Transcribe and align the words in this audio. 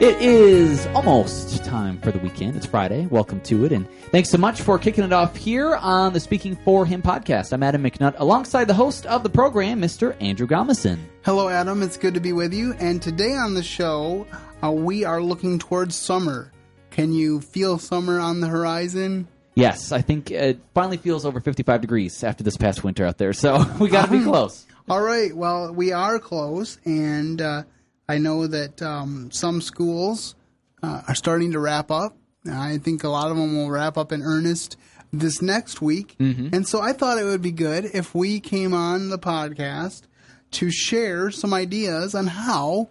It 0.00 0.22
is 0.22 0.86
almost 0.88 1.64
time 1.64 1.98
for 2.00 2.12
the 2.12 2.20
weekend. 2.20 2.54
It's 2.54 2.66
Friday. 2.66 3.06
Welcome 3.06 3.40
to 3.40 3.64
it. 3.64 3.72
And 3.72 3.90
thanks 4.12 4.30
so 4.30 4.38
much 4.38 4.62
for 4.62 4.78
kicking 4.78 5.02
it 5.02 5.12
off 5.12 5.34
here 5.34 5.74
on 5.74 6.12
the 6.12 6.20
Speaking 6.20 6.54
for 6.54 6.86
Him 6.86 7.02
podcast. 7.02 7.52
I'm 7.52 7.64
Adam 7.64 7.82
McNutt 7.82 8.14
alongside 8.18 8.68
the 8.68 8.74
host 8.74 9.06
of 9.06 9.24
the 9.24 9.28
program, 9.28 9.82
Mr. 9.82 10.14
Andrew 10.22 10.46
Gomison. 10.46 10.98
Hello, 11.24 11.48
Adam. 11.48 11.82
It's 11.82 11.96
good 11.96 12.14
to 12.14 12.20
be 12.20 12.32
with 12.32 12.54
you. 12.54 12.74
And 12.74 13.02
today 13.02 13.34
on 13.34 13.54
the 13.54 13.62
show, 13.64 14.24
uh, 14.62 14.70
we 14.70 15.02
are 15.02 15.20
looking 15.20 15.58
towards 15.58 15.96
summer. 15.96 16.52
Can 16.90 17.12
you 17.12 17.40
feel 17.40 17.76
summer 17.76 18.20
on 18.20 18.40
the 18.40 18.46
horizon? 18.46 19.26
Yes, 19.56 19.90
I 19.90 20.00
think 20.00 20.30
it 20.30 20.60
finally 20.74 20.98
feels 20.98 21.26
over 21.26 21.40
55 21.40 21.80
degrees 21.80 22.22
after 22.22 22.44
this 22.44 22.56
past 22.56 22.84
winter 22.84 23.04
out 23.04 23.18
there. 23.18 23.32
So 23.32 23.64
we 23.80 23.88
got 23.88 24.04
to 24.06 24.12
be 24.12 24.22
close. 24.24 24.64
All 24.88 25.02
right. 25.02 25.36
Well, 25.36 25.74
we 25.74 25.90
are 25.90 26.20
close. 26.20 26.78
And 26.84 27.42
uh, 27.42 27.64
I 28.08 28.18
know 28.18 28.46
that 28.46 28.80
um, 28.82 29.30
some 29.30 29.60
schools 29.60 30.34
uh, 30.82 31.02
are 31.06 31.14
starting 31.14 31.52
to 31.52 31.60
wrap 31.60 31.90
up. 31.90 32.16
I 32.50 32.78
think 32.78 33.04
a 33.04 33.08
lot 33.08 33.30
of 33.30 33.36
them 33.36 33.56
will 33.56 33.70
wrap 33.70 33.98
up 33.98 34.12
in 34.12 34.22
earnest 34.22 34.76
this 35.12 35.42
next 35.42 35.82
week. 35.82 36.16
And 36.54 36.66
so 36.66 36.80
I 36.80 36.92
thought 36.92 37.18
it 37.18 37.24
would 37.24 37.42
be 37.42 37.50
good 37.52 37.84
if 37.92 38.14
we 38.14 38.40
came 38.40 38.72
on 38.72 39.10
the 39.10 39.18
podcast 39.18 40.02
to 40.52 40.70
share 40.70 41.30
some 41.30 41.52
ideas 41.52 42.14
on 42.14 42.26
how 42.26 42.88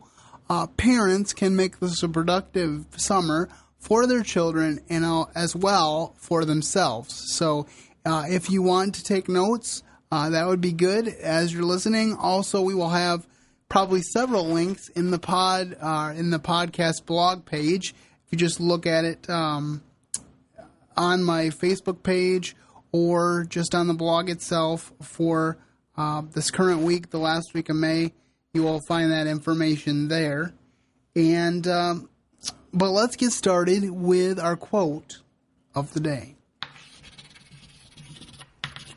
uh, 0.50 0.68
parents 0.68 1.34
can 1.34 1.56
make 1.56 1.80
this 1.80 2.04
a 2.04 2.10
productive 2.10 2.86
summer 2.96 3.50
for 3.80 4.06
their 4.06 4.22
children 4.24 4.80
and 4.90 5.04
uh, 5.06 5.26
as 5.36 5.56
well 5.56 6.14
for 6.18 6.46
themselves. 6.46 7.34
So 7.34 7.66
uh, 8.06 8.26
if 8.30 8.50
you 8.50 8.62
want 8.62 8.96
to 8.96 9.04
take 9.04 9.28
notes, 9.28 9.82
uh, 10.12 10.30
that 10.30 10.48
would 10.48 10.62
be 10.62 10.74
good 10.74 11.08
as 11.08 11.54
you're 11.54 11.64
listening. 11.64 12.16
Also, 12.16 12.62
we 12.62 12.76
will 12.76 12.90
have 12.90 13.28
probably 13.70 14.02
several 14.02 14.46
links 14.46 14.90
in 14.90 15.12
the 15.12 15.20
pod 15.20 15.76
uh, 15.80 16.14
in 16.16 16.30
the 16.30 16.40
podcast 16.40 17.06
blog 17.06 17.46
page. 17.46 17.94
If 18.26 18.32
you 18.32 18.38
just 18.38 18.60
look 18.60 18.86
at 18.86 19.06
it 19.06 19.30
um, 19.30 19.84
on 20.96 21.24
my 21.24 21.46
Facebook 21.46 22.04
page 22.04 22.56
or 22.92 23.46
just 23.48 23.76
on 23.76 23.88
the 23.88 23.94
blog 23.94 24.30
itself 24.30 24.94
for 25.02 25.58
uh, 25.96 26.22
this 26.34 26.52
current 26.52 26.82
week, 26.82 27.10
the 27.10 27.20
last 27.20 27.54
week 27.54 27.70
of 27.70 27.76
May, 27.76 28.14
you 28.54 28.64
will 28.64 28.82
find 28.88 29.12
that 29.12 29.28
information 29.28 30.08
there. 30.08 30.54
And 31.16 31.68
um, 31.68 32.10
but 32.74 32.92
let's 32.92 33.16
get 33.16 33.32
started 33.32 33.90
with 33.90 34.40
our 34.40 34.56
quote 34.56 35.22
of 35.74 35.94
the 35.94 36.00
day. 36.00 36.36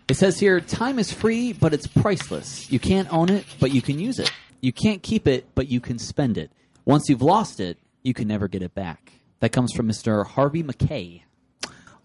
It 0.08 0.16
says 0.16 0.40
here, 0.40 0.60
time 0.60 0.98
is 0.98 1.12
free, 1.12 1.52
but 1.52 1.72
it's 1.72 1.86
priceless. 1.86 2.70
You 2.70 2.80
can't 2.80 3.12
own 3.12 3.30
it, 3.30 3.46
but 3.60 3.72
you 3.72 3.80
can 3.80 4.00
use 4.00 4.18
it. 4.18 4.32
You 4.60 4.72
can't 4.72 5.02
keep 5.02 5.26
it, 5.26 5.46
but 5.54 5.68
you 5.68 5.80
can 5.80 5.98
spend 5.98 6.36
it. 6.36 6.50
Once 6.84 7.08
you've 7.08 7.22
lost 7.22 7.60
it, 7.60 7.78
you 8.02 8.14
can 8.14 8.28
never 8.28 8.48
get 8.48 8.62
it 8.62 8.74
back. 8.74 9.12
That 9.40 9.52
comes 9.52 9.72
from 9.72 9.88
Mr. 9.88 10.26
Harvey 10.26 10.62
Mackay. 10.62 11.24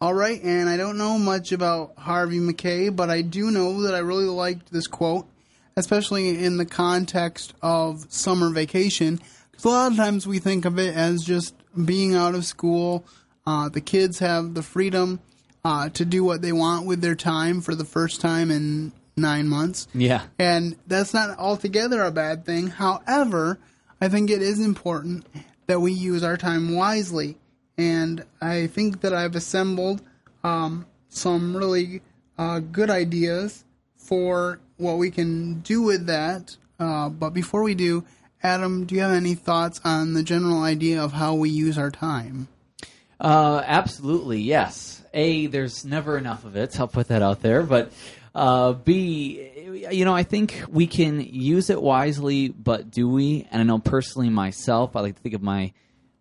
All 0.02 0.14
right, 0.14 0.42
and 0.44 0.70
I 0.70 0.78
don't 0.78 0.98
know 0.98 1.18
much 1.18 1.52
about 1.52 1.94
Harvey 1.98 2.40
Mackay, 2.40 2.90
but 2.90 3.10
I 3.10 3.22
do 3.22 3.52
know 3.52 3.82
that 3.84 3.96
I 3.96 4.00
really 4.00 4.26
liked 4.26 4.72
this 4.72 4.88
quote, 4.88 5.28
especially 5.76 6.44
in 6.44 6.58
the 6.58 6.66
context 6.66 7.54
of 7.62 8.06
summer 8.10 8.50
vacation. 8.50 9.20
Because 9.52 9.66
a 9.66 9.70
lot 9.70 9.92
of 9.92 9.98
times 9.98 10.28
we 10.28 10.40
think 10.40 10.66
of 10.66 10.78
it 10.80 10.96
as 10.96 11.24
just 11.24 11.56
being 11.86 12.14
out 12.14 12.36
of 12.36 12.46
school. 12.46 13.06
Uh, 13.48 13.70
the 13.70 13.82
kids 13.82 14.20
have 14.20 14.54
the 14.54 14.64
freedom 14.64 15.20
uh, 15.64 15.90
to 15.90 16.06
do 16.06 16.24
what 16.24 16.42
they 16.42 16.52
want 16.52 16.86
with 16.86 17.02
their 17.02 17.16
time 17.16 17.62
for 17.62 17.74
the 17.74 17.86
first 17.86 18.22
time 18.22 18.52
in 18.52 18.92
nine 19.18 19.48
months. 19.48 19.88
Yeah. 19.94 20.24
And 20.38 20.76
that's 20.88 21.14
not 21.14 21.38
altogether 21.38 22.04
a 22.04 22.12
bad 22.12 22.46
thing. 22.46 22.68
However, 22.68 23.60
I 24.02 24.10
think 24.10 24.30
it 24.30 24.42
is 24.42 24.60
important 24.60 25.26
that 25.68 25.80
we 25.80 25.92
use 25.92 26.24
our 26.24 26.38
time 26.38 26.76
wisely. 26.76 27.38
And 27.78 28.24
I 28.42 28.68
think 28.68 29.02
that 29.02 29.14
I've 29.14 29.36
assembled 29.36 30.02
um, 30.44 30.86
some 31.10 31.56
really 31.56 32.02
uh, 32.38 32.60
good 32.60 32.90
ideas 32.90 33.64
for 33.98 34.60
what 34.78 34.98
we 34.98 35.12
can 35.12 35.62
do 35.62 35.82
with 35.82 36.06
that. 36.08 36.56
Uh, 36.80 37.10
but 37.10 37.32
before 37.32 37.64
we 37.64 37.76
do, 37.76 38.04
Adam, 38.44 38.86
do 38.86 38.96
you 38.96 39.02
have 39.02 39.12
any 39.12 39.34
thoughts 39.34 39.82
on 39.84 40.14
the 40.14 40.24
general 40.24 40.62
idea 40.62 41.02
of 41.02 41.14
how 41.14 41.34
we 41.34 41.50
use 41.50 41.78
our 41.78 41.90
time? 41.90 42.48
Uh, 43.20 43.64
absolutely, 43.66 44.42
yes. 44.42 45.04
A, 45.14 45.48
there's 45.48 45.86
never 45.86 46.18
enough 46.18 46.44
of 46.44 46.56
it. 46.56 46.78
I'll 46.80 46.88
put 46.88 47.08
that 47.08 47.22
out 47.22 47.42
there. 47.42 47.64
But 47.64 47.92
uh, 48.36 48.74
B, 48.74 49.88
you 49.92 50.04
know, 50.04 50.14
I 50.14 50.24
think 50.24 50.62
we 50.68 50.88
can 50.88 51.22
use 51.22 51.70
it 51.70 51.82
wisely, 51.82 52.50
but 52.50 52.92
do 52.92 53.08
we? 53.08 53.48
And 53.50 53.62
I 53.62 53.64
know 53.64 53.80
personally 53.80 54.30
myself, 54.30 54.96
I 54.98 55.00
like 55.00 55.16
to 55.16 55.22
think 55.22 55.36
of 55.36 55.42
my 55.42 55.72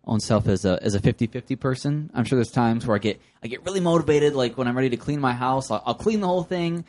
own 0.05 0.21
self 0.21 0.47
as 0.47 0.63
a 0.65 0.81
as 0.81 0.95
a 0.95 0.99
50-50 0.99 1.59
person. 1.59 2.09
I'm 2.13 2.23
sure 2.23 2.37
there's 2.37 2.51
times 2.51 2.87
where 2.87 2.95
I 2.95 2.99
get 2.99 3.21
I 3.43 3.47
get 3.47 3.65
really 3.65 3.81
motivated, 3.81 4.33
like 4.33 4.57
when 4.57 4.67
I'm 4.67 4.77
ready 4.77 4.91
to 4.91 4.97
clean 4.97 5.19
my 5.19 5.33
house, 5.33 5.69
I'll, 5.69 5.83
I'll 5.85 5.95
clean 5.95 6.21
the 6.21 6.27
whole 6.27 6.43
thing. 6.43 6.85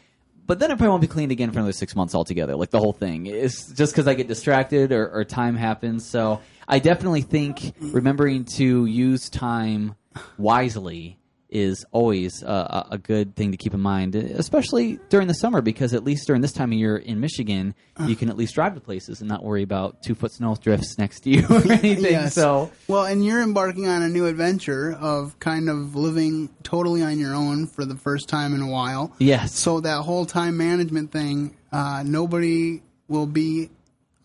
But 0.46 0.60
then 0.60 0.70
it 0.70 0.76
probably 0.76 0.90
won't 0.90 1.00
be 1.00 1.08
cleaned 1.08 1.32
again 1.32 1.50
for 1.50 1.58
another 1.58 1.72
six 1.72 1.96
months 1.96 2.14
altogether, 2.14 2.54
like 2.54 2.70
the 2.70 2.78
whole 2.78 2.92
thing. 2.92 3.26
is 3.26 3.66
just 3.74 3.92
because 3.92 4.06
I 4.06 4.14
get 4.14 4.28
distracted 4.28 4.92
or, 4.92 5.08
or 5.08 5.24
time 5.24 5.56
happens. 5.56 6.08
So 6.08 6.40
I 6.68 6.78
definitely 6.78 7.22
think 7.22 7.74
remembering 7.80 8.44
to 8.44 8.86
use 8.86 9.28
time 9.28 9.96
wisely 10.38 11.18
is 11.48 11.84
always 11.92 12.42
a, 12.42 12.46
a- 12.46 12.86
a 12.92 12.98
good 12.98 13.36
thing 13.36 13.52
to 13.52 13.56
keep 13.56 13.72
in 13.72 13.80
mind, 13.80 14.14
especially 14.16 14.98
during 15.08 15.28
the 15.28 15.34
summer, 15.34 15.60
because 15.60 15.94
at 15.94 16.02
least 16.04 16.26
during 16.26 16.42
this 16.42 16.52
time 16.52 16.72
of 16.72 16.78
year 16.78 16.96
in 16.96 17.20
Michigan, 17.20 17.74
you 18.04 18.16
can 18.16 18.28
at 18.28 18.36
least 18.36 18.54
drive 18.54 18.74
to 18.74 18.80
places 18.80 19.20
and 19.20 19.28
not 19.28 19.44
worry 19.44 19.62
about 19.62 20.02
two 20.02 20.14
foot 20.14 20.32
snow 20.32 20.56
drifts 20.60 20.98
next 20.98 21.20
to 21.20 21.30
you 21.30 21.46
or 21.50 21.62
anything. 21.72 22.02
Yes. 22.04 22.34
So 22.34 22.70
Well, 22.88 23.04
and 23.04 23.24
you're 23.24 23.42
embarking 23.42 23.86
on 23.88 24.02
a 24.02 24.08
new 24.08 24.26
adventure 24.26 24.92
of 25.00 25.38
kind 25.38 25.68
of 25.68 25.94
living 25.94 26.48
totally 26.64 27.02
on 27.02 27.18
your 27.18 27.34
own 27.34 27.66
for 27.68 27.84
the 27.84 27.96
first 27.96 28.28
time 28.28 28.52
in 28.54 28.60
a 28.60 28.68
while. 28.68 29.12
yes, 29.18 29.54
So 29.54 29.80
that 29.80 30.02
whole 30.02 30.26
time 30.26 30.56
management 30.56 31.12
thing, 31.12 31.56
uh, 31.72 32.02
nobody 32.04 32.82
will 33.08 33.26
be 33.26 33.70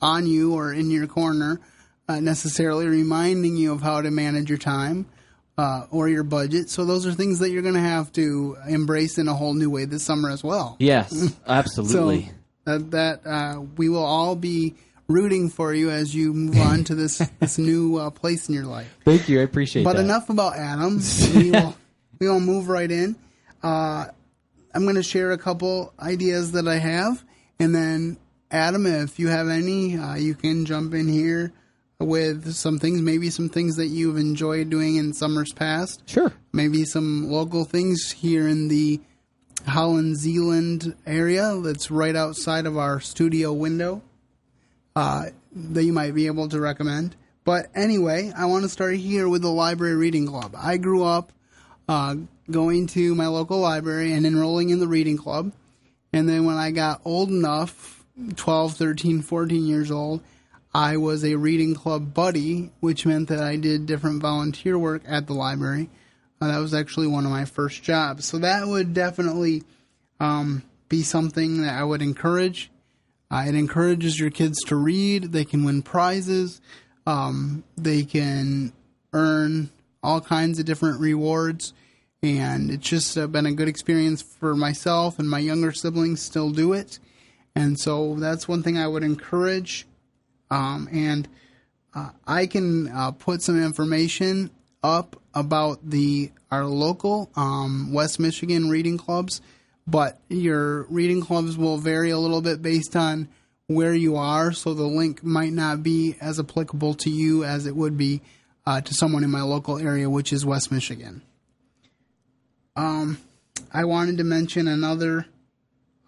on 0.01 0.25
you 0.25 0.53
or 0.55 0.73
in 0.73 0.89
your 0.89 1.05
corner 1.05 1.61
uh, 2.09 2.19
necessarily 2.19 2.87
reminding 2.87 3.55
you 3.55 3.71
of 3.71 3.81
how 3.81 4.01
to 4.01 4.09
manage 4.09 4.49
your 4.49 4.57
time 4.57 5.05
uh, 5.61 5.85
or 5.91 6.09
your 6.09 6.23
budget. 6.23 6.69
So 6.69 6.85
those 6.85 7.05
are 7.05 7.11
things 7.13 7.39
that 7.39 7.51
you're 7.51 7.61
going 7.61 7.75
to 7.83 7.89
have 7.95 8.11
to 8.13 8.57
embrace 8.67 9.17
in 9.17 9.27
a 9.27 9.33
whole 9.33 9.53
new 9.53 9.69
way 9.69 9.85
this 9.85 10.03
summer 10.03 10.29
as 10.29 10.43
well. 10.43 10.75
yes, 10.79 11.09
So 11.29 11.33
absolutely. 11.47 12.31
that, 12.65 12.91
that 12.91 13.27
uh, 13.27 13.61
we 13.77 13.87
will 13.89 14.03
all 14.05 14.35
be 14.35 14.73
rooting 15.07 15.49
for 15.49 15.73
you 15.73 15.89
as 15.91 16.15
you 16.15 16.33
move 16.33 16.57
on 16.57 16.83
to 16.85 16.95
this 16.95 17.17
this 17.39 17.57
new 17.57 17.97
uh, 17.97 18.09
place 18.09 18.47
in 18.49 18.55
your 18.55 18.65
life. 18.65 18.87
Thank 19.05 19.27
you, 19.29 19.39
I 19.41 19.43
appreciate 19.43 19.83
But 19.83 19.97
that. 19.97 20.03
enough 20.03 20.29
about 20.29 20.55
Adam. 20.55 20.99
we 21.35 21.51
will 21.51 21.75
we 22.19 22.27
will 22.29 22.39
move 22.39 22.67
right 22.69 22.89
in. 22.89 23.15
Uh, 23.61 24.05
I'm 24.73 24.83
going 24.83 24.95
to 24.95 25.03
share 25.03 25.31
a 25.33 25.37
couple 25.37 25.93
ideas 25.99 26.53
that 26.53 26.65
I 26.67 26.77
have, 26.77 27.23
and 27.59 27.75
then 27.75 28.17
Adam, 28.49 28.85
if 28.85 29.19
you 29.19 29.27
have 29.27 29.49
any, 29.49 29.97
uh, 29.97 30.15
you 30.15 30.33
can 30.33 30.65
jump 30.65 30.93
in 30.93 31.07
here 31.09 31.51
with 32.05 32.53
some 32.53 32.79
things. 32.79 33.01
Maybe 33.01 33.29
some 33.29 33.49
things 33.49 33.75
that 33.75 33.87
you've 33.87 34.17
enjoyed 34.17 34.69
doing 34.69 34.97
in 34.97 35.13
summers 35.13 35.51
past. 35.53 36.03
Sure. 36.07 36.33
Maybe 36.53 36.85
some 36.85 37.29
local 37.29 37.65
things 37.65 38.11
here 38.11 38.47
in 38.47 38.67
the 38.67 38.99
Holland 39.67 40.17
Zeeland 40.17 40.95
area 41.05 41.55
that's 41.63 41.91
right 41.91 42.15
outside 42.15 42.65
of 42.65 42.77
our 42.77 42.99
studio 42.99 43.53
window 43.53 44.01
uh, 44.95 45.25
that 45.53 45.83
you 45.83 45.93
might 45.93 46.15
be 46.15 46.27
able 46.27 46.49
to 46.49 46.59
recommend. 46.59 47.15
But 47.43 47.67
anyway, 47.73 48.31
I 48.35 48.45
want 48.45 48.63
to 48.63 48.69
start 48.69 48.95
here 48.95 49.27
with 49.27 49.41
the 49.41 49.51
Library 49.51 49.95
Reading 49.95 50.27
Club. 50.27 50.55
I 50.57 50.77
grew 50.77 51.03
up 51.03 51.31
uh, 51.87 52.15
going 52.49 52.87
to 52.87 53.15
my 53.15 53.27
local 53.27 53.59
library 53.59 54.13
and 54.13 54.25
enrolling 54.25 54.69
in 54.69 54.79
the 54.79 54.87
reading 54.87 55.17
club. 55.17 55.51
And 56.13 56.27
then 56.27 56.45
when 56.45 56.57
I 56.57 56.71
got 56.71 57.01
old 57.05 57.29
enough, 57.29 58.05
12, 58.35 58.75
13, 58.75 59.21
14 59.21 59.65
years 59.65 59.89
old, 59.89 60.21
I 60.73 60.97
was 60.97 61.25
a 61.25 61.35
reading 61.35 61.75
club 61.75 62.13
buddy, 62.13 62.71
which 62.79 63.05
meant 63.05 63.27
that 63.29 63.43
I 63.43 63.57
did 63.57 63.85
different 63.85 64.21
volunteer 64.21 64.77
work 64.77 65.03
at 65.05 65.27
the 65.27 65.33
library. 65.33 65.89
Uh, 66.39 66.47
that 66.47 66.59
was 66.59 66.73
actually 66.73 67.07
one 67.07 67.25
of 67.25 67.31
my 67.31 67.45
first 67.45 67.83
jobs. 67.83 68.25
So 68.25 68.39
that 68.39 68.67
would 68.67 68.93
definitely 68.93 69.63
um, 70.19 70.63
be 70.87 71.03
something 71.03 71.61
that 71.61 71.75
I 71.75 71.83
would 71.83 72.01
encourage. 72.01 72.71
Uh, 73.29 73.45
it 73.47 73.55
encourages 73.55 74.19
your 74.19 74.29
kids 74.29 74.59
to 74.65 74.75
read. 74.75 75.31
They 75.31 75.45
can 75.45 75.63
win 75.63 75.81
prizes. 75.81 76.61
Um, 77.05 77.63
they 77.77 78.03
can 78.03 78.73
earn 79.13 79.69
all 80.01 80.21
kinds 80.21 80.57
of 80.59 80.65
different 80.65 80.99
rewards. 80.99 81.73
And 82.23 82.71
it's 82.71 82.87
just 82.87 83.17
uh, 83.17 83.27
been 83.27 83.45
a 83.45 83.51
good 83.51 83.67
experience 83.67 84.21
for 84.21 84.55
myself 84.55 85.19
and 85.19 85.29
my 85.29 85.39
younger 85.39 85.71
siblings 85.71 86.21
still 86.21 86.49
do 86.49 86.73
it. 86.73 86.99
And 87.55 87.79
so 87.79 88.15
that's 88.15 88.47
one 88.47 88.63
thing 88.63 88.77
I 88.77 88.87
would 88.87 89.03
encourage. 89.03 89.85
Um, 90.51 90.87
and 90.91 91.27
uh, 91.95 92.09
I 92.27 92.45
can 92.45 92.89
uh, 92.89 93.11
put 93.11 93.41
some 93.41 93.61
information 93.61 94.51
up 94.83 95.19
about 95.33 95.89
the 95.89 96.31
our 96.51 96.65
local 96.65 97.31
um, 97.35 97.93
West 97.93 98.19
Michigan 98.19 98.69
reading 98.69 98.97
clubs, 98.97 99.41
but 99.87 100.19
your 100.27 100.83
reading 100.83 101.21
clubs 101.21 101.57
will 101.57 101.77
vary 101.77 102.09
a 102.09 102.17
little 102.17 102.41
bit 102.41 102.61
based 102.61 102.95
on 102.95 103.29
where 103.67 103.93
you 103.93 104.17
are, 104.17 104.51
so 104.51 104.73
the 104.73 104.83
link 104.83 105.23
might 105.23 105.53
not 105.53 105.81
be 105.81 106.17
as 106.19 106.39
applicable 106.39 106.93
to 106.95 107.09
you 107.09 107.45
as 107.45 107.65
it 107.65 107.75
would 107.75 107.97
be 107.97 108.21
uh, 108.65 108.81
to 108.81 108.93
someone 108.93 109.23
in 109.23 109.31
my 109.31 109.41
local 109.41 109.77
area, 109.77 110.09
which 110.09 110.33
is 110.33 110.45
West 110.45 110.71
Michigan. 110.71 111.21
Um, 112.75 113.17
I 113.73 113.85
wanted 113.85 114.17
to 114.17 114.25
mention 114.25 114.67
another 114.67 115.25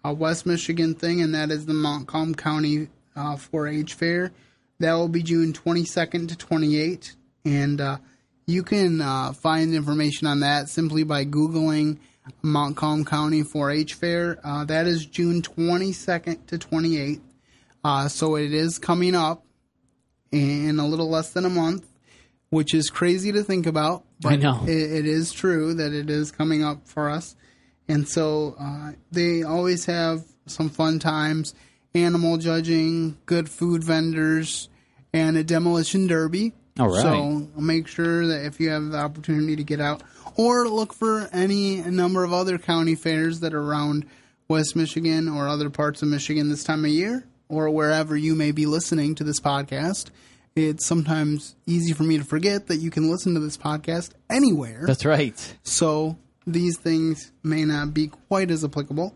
uh, 0.04 0.12
West 0.12 0.44
Michigan 0.44 0.94
thing, 0.94 1.22
and 1.22 1.34
that 1.34 1.50
is 1.50 1.64
the 1.64 1.72
Montcalm 1.72 2.34
County 2.34 2.88
uh, 3.16 3.36
4-H 3.36 3.94
Fair. 3.94 4.32
That 4.80 4.94
will 4.94 5.08
be 5.08 5.22
June 5.22 5.52
22nd 5.52 6.28
to 6.28 6.34
28th, 6.36 7.14
and 7.44 7.80
uh, 7.80 7.98
you 8.46 8.62
can 8.62 9.00
uh, 9.00 9.32
find 9.32 9.74
information 9.74 10.26
on 10.26 10.40
that 10.40 10.68
simply 10.68 11.04
by 11.04 11.24
googling 11.24 11.98
Montcalm 12.42 13.04
County 13.04 13.42
4-H 13.42 13.94
Fair. 13.94 14.38
Uh, 14.42 14.64
that 14.64 14.86
is 14.86 15.06
June 15.06 15.42
22nd 15.42 16.46
to 16.46 16.58
28th, 16.58 17.20
uh, 17.84 18.08
so 18.08 18.36
it 18.36 18.52
is 18.52 18.78
coming 18.78 19.14
up 19.14 19.44
in 20.32 20.80
a 20.80 20.86
little 20.86 21.08
less 21.08 21.30
than 21.30 21.44
a 21.44 21.50
month, 21.50 21.86
which 22.50 22.74
is 22.74 22.90
crazy 22.90 23.30
to 23.30 23.44
think 23.44 23.66
about. 23.66 24.04
I 24.24 24.36
know. 24.36 24.64
It, 24.64 24.70
it 24.70 25.06
is 25.06 25.32
true 25.32 25.74
that 25.74 25.92
it 25.92 26.10
is 26.10 26.32
coming 26.32 26.64
up 26.64 26.88
for 26.88 27.08
us. 27.08 27.36
And 27.88 28.08
so 28.08 28.56
uh, 28.58 28.92
they 29.12 29.42
always 29.42 29.84
have 29.86 30.24
some 30.46 30.70
fun 30.70 30.98
times 30.98 31.54
animal 31.94 32.36
judging, 32.36 33.16
good 33.26 33.48
food 33.48 33.84
vendors, 33.84 34.68
and 35.12 35.36
a 35.36 35.44
demolition 35.44 36.06
derby. 36.06 36.52
All 36.78 36.88
right. 36.88 37.02
So 37.02 37.48
make 37.56 37.86
sure 37.86 38.26
that 38.26 38.44
if 38.44 38.58
you 38.58 38.70
have 38.70 38.90
the 38.90 38.98
opportunity 38.98 39.56
to 39.56 39.64
get 39.64 39.80
out, 39.80 40.02
or 40.36 40.68
look 40.68 40.92
for 40.92 41.28
any 41.32 41.76
number 41.82 42.24
of 42.24 42.32
other 42.32 42.58
county 42.58 42.96
fairs 42.96 43.40
that 43.40 43.54
are 43.54 43.62
around 43.62 44.06
West 44.48 44.74
Michigan 44.74 45.28
or 45.28 45.48
other 45.48 45.70
parts 45.70 46.02
of 46.02 46.08
Michigan 46.08 46.48
this 46.48 46.64
time 46.64 46.84
of 46.84 46.90
year, 46.90 47.24
or 47.48 47.70
wherever 47.70 48.16
you 48.16 48.34
may 48.34 48.50
be 48.50 48.66
listening 48.66 49.14
to 49.14 49.24
this 49.24 49.38
podcast. 49.40 50.10
It's 50.56 50.86
sometimes 50.86 51.56
easy 51.66 51.92
for 51.92 52.04
me 52.04 52.18
to 52.18 52.24
forget 52.24 52.68
that 52.68 52.76
you 52.76 52.90
can 52.90 53.10
listen 53.10 53.34
to 53.34 53.40
this 53.40 53.56
podcast 53.56 54.10
anywhere. 54.30 54.84
That's 54.86 55.04
right. 55.04 55.56
So 55.62 56.16
these 56.46 56.78
things 56.78 57.32
may 57.42 57.64
not 57.64 57.94
be 57.94 58.08
quite 58.08 58.50
as 58.50 58.64
applicable. 58.64 59.14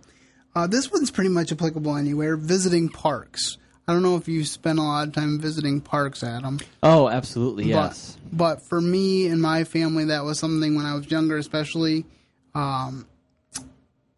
Uh, 0.58 0.66
this 0.66 0.90
one's 0.90 1.12
pretty 1.12 1.31
much 1.31 1.52
applicable 1.52 1.94
anywhere. 1.94 2.34
Visiting 2.34 2.88
parks. 2.88 3.58
I 3.87 3.93
don't 3.93 4.02
know 4.02 4.16
if 4.16 4.26
you 4.26 4.44
spend 4.44 4.81
a 4.81 4.82
lot 4.82 5.06
of 5.06 5.14
time 5.14 5.38
visiting 5.38 5.81
parks, 5.81 6.25
Adam. 6.25 6.58
Oh, 6.82 7.08
absolutely. 7.08 7.66
Yes. 7.66 8.19
But, 8.25 8.37
but 8.37 8.69
for 8.69 8.81
me 8.81 9.28
and 9.28 9.40
my 9.40 9.62
family, 9.62 10.06
that 10.06 10.25
was 10.25 10.40
something 10.40 10.75
when 10.75 10.84
I 10.84 10.96
was 10.96 11.08
younger, 11.08 11.37
especially. 11.37 12.06
Um, 12.56 13.06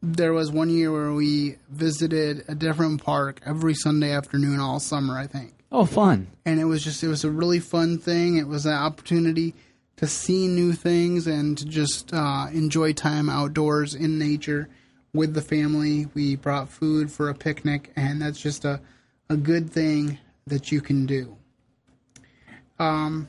there 0.01 0.33
was 0.33 0.51
one 0.51 0.71
year 0.71 0.91
where 0.91 1.13
we 1.13 1.57
visited 1.69 2.47
a 2.49 2.55
different 2.55 3.05
park 3.05 3.43
every 3.45 3.75
Sunday 3.75 4.11
afternoon 4.11 4.61
all 4.61 4.81
summer, 4.81 5.19
I 5.19 5.27
think. 5.27 5.53
Oh, 5.71 5.85
fun. 5.85 6.29
And 6.47 6.59
it 6.59 6.65
was 6.65 6.83
just, 6.83 7.05
it 7.05 7.09
was 7.09 7.23
a 7.23 7.31
really 7.31 7.61
fun 7.61 7.99
thing. 7.99 8.39
It 8.39 8.49
was 8.49 8.65
an 8.65 8.73
opportunity 8.73 9.55
to 9.97 10.07
see 10.07 10.49
new 10.49 10.73
things 10.73 11.27
and 11.27 11.59
to 11.59 11.67
just 11.67 12.15
uh, 12.15 12.47
enjoy 12.51 12.95
time 12.95 13.29
outdoors 13.29 13.95
in 13.95 14.19
nature 14.19 14.71
with 15.13 15.35
the 15.35 15.43
family. 15.43 16.07
We 16.15 16.37
brought 16.37 16.69
food 16.69 17.11
for 17.11 17.29
a 17.29 17.35
picnic, 17.35 17.93
and 17.97 18.23
that's 18.23 18.41
just 18.41 18.65
a, 18.65 18.81
a 19.29 19.37
good 19.37 19.71
thing 19.71 20.19
that 20.47 20.71
you 20.73 20.81
can 20.81 21.07
do. 21.07 21.37
Um, 22.79 23.29